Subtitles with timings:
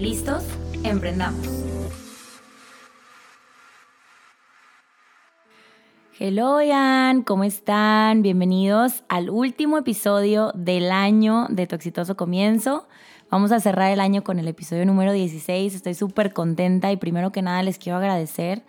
[0.00, 0.42] ¿Listos?
[0.82, 1.46] Emprendamos.
[6.18, 8.22] Hello, Ian, ¿cómo están?
[8.22, 12.88] Bienvenidos al último episodio del año de Tu Exitoso Comienzo.
[13.28, 15.74] Vamos a cerrar el año con el episodio número 16.
[15.74, 18.62] Estoy súper contenta y primero que nada les quiero agradecer.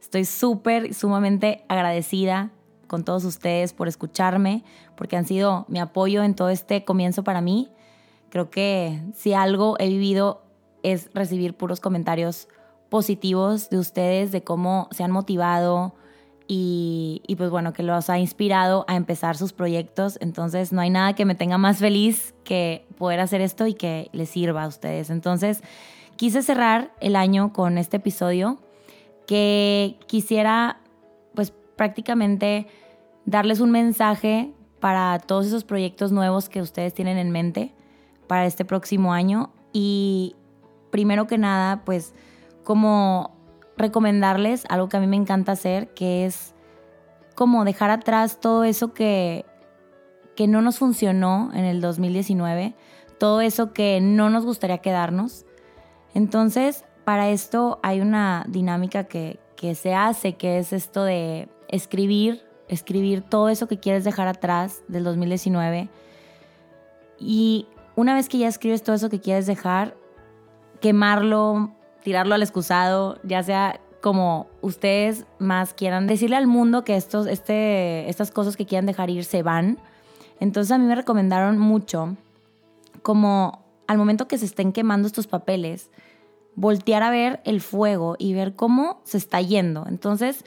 [0.00, 2.50] Estoy súper, sumamente agradecida
[2.86, 4.64] con todos ustedes por escucharme,
[4.96, 7.68] porque han sido mi apoyo en todo este comienzo para mí.
[8.30, 10.41] Creo que si algo he vivido
[10.82, 12.48] es recibir puros comentarios
[12.88, 15.94] positivos de ustedes, de cómo se han motivado
[16.46, 20.18] y, pues bueno, que los ha inspirado a empezar sus proyectos.
[20.20, 24.10] Entonces no hay nada que me tenga más feliz que poder hacer esto y que
[24.12, 25.08] les sirva a ustedes.
[25.08, 25.62] Entonces
[26.16, 28.58] quise cerrar el año con este episodio
[29.26, 30.80] que quisiera
[31.34, 32.66] pues prácticamente
[33.24, 37.72] darles un mensaje para todos esos proyectos nuevos que ustedes tienen en mente
[38.26, 40.36] para este próximo año y,
[40.92, 42.14] primero que nada, pues
[42.62, 43.34] como
[43.76, 46.54] recomendarles algo que a mí me encanta hacer, que es
[47.34, 49.44] como dejar atrás todo eso que,
[50.36, 52.76] que no nos funcionó en el 2019,
[53.18, 55.46] todo eso que no nos gustaría quedarnos.
[56.14, 62.44] Entonces, para esto hay una dinámica que, que se hace, que es esto de escribir,
[62.68, 65.88] escribir todo eso que quieres dejar atrás del 2019.
[67.18, 69.96] Y una vez que ya escribes todo eso que quieres dejar,
[70.82, 71.70] quemarlo,
[72.02, 78.10] tirarlo al excusado, ya sea como ustedes más quieran decirle al mundo que estos, este,
[78.10, 79.78] estas cosas que quieran dejar ir se van.
[80.40, 82.16] Entonces a mí me recomendaron mucho
[83.02, 85.88] como al momento que se estén quemando estos papeles,
[86.56, 89.86] voltear a ver el fuego y ver cómo se está yendo.
[89.88, 90.44] Entonces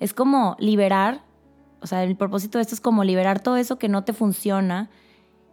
[0.00, 1.22] es como liberar,
[1.80, 4.90] o sea, el propósito de esto es como liberar todo eso que no te funciona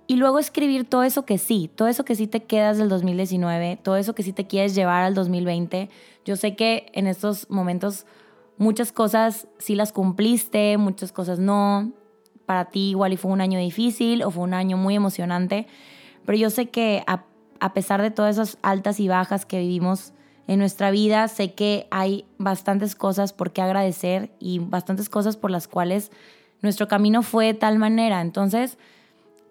[0.07, 3.79] y luego escribir todo eso que sí, todo eso que sí te quedas del 2019,
[3.81, 5.89] todo eso que sí te quieres llevar al 2020.
[6.25, 8.05] Yo sé que en estos momentos
[8.57, 11.91] muchas cosas sí las cumpliste, muchas cosas no.
[12.45, 15.65] Para ti igual y fue un año difícil o fue un año muy emocionante,
[16.25, 17.23] pero yo sé que a,
[17.59, 20.13] a pesar de todas esas altas y bajas que vivimos
[20.47, 25.49] en nuestra vida, sé que hay bastantes cosas por qué agradecer y bastantes cosas por
[25.49, 26.11] las cuales
[26.61, 28.21] nuestro camino fue de tal manera.
[28.21, 28.77] Entonces,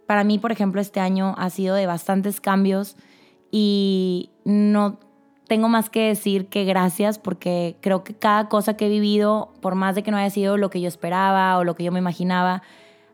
[0.06, 2.96] para mí, por ejemplo, este año ha sido de bastantes cambios
[3.50, 4.98] y no
[5.46, 9.74] tengo más que decir que gracias porque creo que cada cosa que he vivido, por
[9.74, 11.98] más de que no haya sido lo que yo esperaba o lo que yo me
[11.98, 12.62] imaginaba,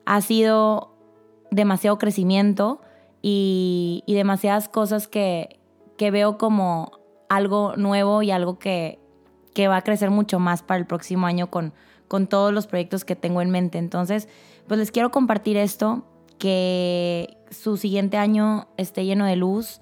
[0.07, 0.95] ha sido
[1.51, 2.81] demasiado crecimiento
[3.23, 5.59] y, demasiadas cosas que,
[5.99, 6.93] veo como
[7.29, 8.99] algo nuevo y algo que,
[9.53, 11.75] que, va a crecer mucho más para el próximo año con,
[12.09, 13.77] con todos los proyectos que tengo en mente.
[13.77, 14.27] Entonces,
[14.67, 16.05] pues les quiero compartir esto
[16.41, 19.81] que su siguiente año esté lleno de luz,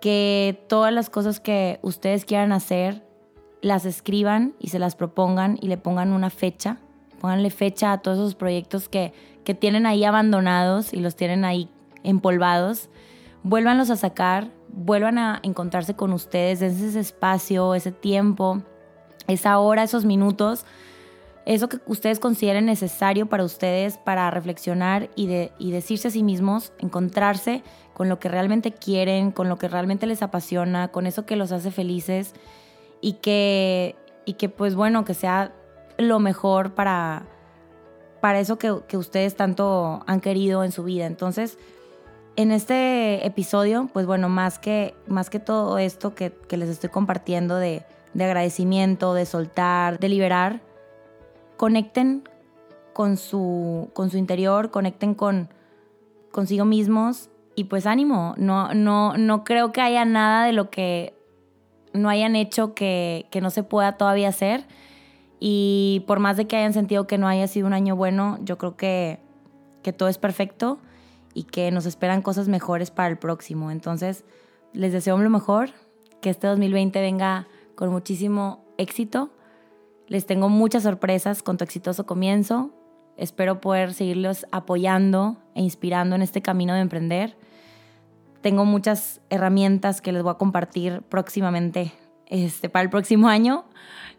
[0.00, 3.04] que todas las cosas que ustedes quieran hacer
[3.60, 6.78] las escriban y se las propongan y le pongan una fecha,
[7.20, 9.12] pónganle fecha a todos esos proyectos que,
[9.44, 11.68] que tienen ahí abandonados y los tienen ahí
[12.04, 12.88] empolvados,
[13.42, 18.62] vuélvanlos a sacar, vuelvan a encontrarse con ustedes, en ese espacio, ese tiempo,
[19.26, 20.64] esa hora, esos minutos
[21.46, 26.24] eso que ustedes consideren necesario para ustedes para reflexionar y, de, y decirse a sí
[26.24, 27.62] mismos, encontrarse
[27.94, 31.52] con lo que realmente quieren, con lo que realmente les apasiona, con eso que los
[31.52, 32.34] hace felices
[33.00, 35.52] y que, y que pues bueno, que sea
[35.98, 37.26] lo mejor para,
[38.20, 41.06] para eso que, que ustedes tanto han querido en su vida.
[41.06, 41.58] Entonces,
[42.34, 46.90] en este episodio, pues bueno, más que, más que todo esto que, que les estoy
[46.90, 47.84] compartiendo de,
[48.14, 50.65] de agradecimiento, de soltar, de liberar,
[51.56, 52.28] conecten
[52.92, 55.48] con su, con su interior, conecten con
[56.30, 61.14] consigo mismos y pues ánimo, no, no, no creo que haya nada de lo que
[61.92, 64.66] no hayan hecho que, que no se pueda todavía hacer
[65.40, 68.58] y por más de que hayan sentido que no haya sido un año bueno, yo
[68.58, 69.20] creo que,
[69.82, 70.78] que todo es perfecto
[71.34, 73.70] y que nos esperan cosas mejores para el próximo.
[73.70, 74.24] Entonces,
[74.72, 75.70] les deseo lo mejor,
[76.20, 79.30] que este 2020 venga con muchísimo éxito
[80.08, 82.70] les tengo muchas sorpresas con tu exitoso comienzo.
[83.16, 87.36] Espero poder seguirlos apoyando e inspirando en este camino de emprender.
[88.42, 91.92] tengo muchas herramientas que les voy a compartir próximamente
[92.26, 93.64] este, para el próximo año.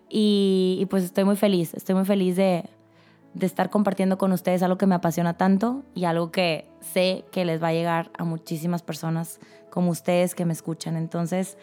[0.09, 2.69] Y, pues estoy muy feliz, estoy muy feliz de,
[3.33, 7.45] de estar compartiendo con ustedes algo que me apasiona tanto y algo que sé que
[7.45, 10.97] les va a llegar a muchísimas personas como ustedes que me escuchan.
[10.97, 11.57] Entonces,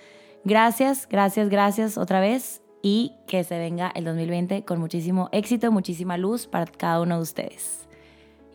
[0.44, 6.19] gracias, gracias, gracias otra vez y que se venga el 2020 con muchísimo éxito, muchísima
[6.19, 7.88] luz para cada uno de ustedes.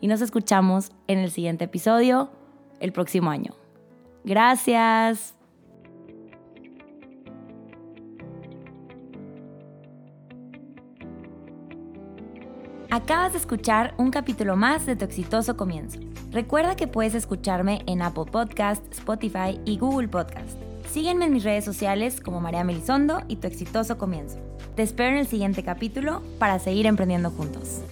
[0.00, 2.30] Y nos escuchamos en el siguiente episodio
[2.78, 3.54] el próximo año.
[4.22, 5.34] Gracias.
[12.92, 15.98] Acabas de escuchar un capítulo más de Tu exitoso comienzo.
[16.30, 20.69] Recuerda que puedes escucharme en Apple Podcast, Spotify y Google Podcast.
[20.92, 24.38] Sígueme en mis redes sociales como María Melisondo y Tu exitoso comienzo.
[24.74, 27.82] Te espero en el siguiente capítulo para seguir emprendiendo juntos.